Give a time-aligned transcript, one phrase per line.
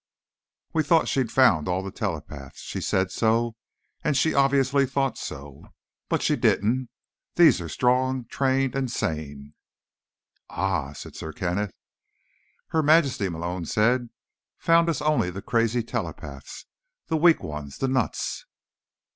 [0.73, 2.61] We thought she'd found all the telepaths.
[2.61, 3.53] She said so,
[4.03, 5.67] and she obviously thought so.
[6.09, 6.89] But she didn't.
[7.35, 9.53] These are strong, trained—and sane."
[10.49, 11.75] "Aha," said Sir Kenneth.
[12.69, 14.09] "Her Majesty," Malone said,
[14.57, 16.65] "found us only the crazy telepaths,
[17.05, 18.47] the weak ones, the nuts."